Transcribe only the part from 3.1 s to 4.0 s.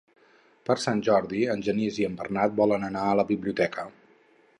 a la biblioteca.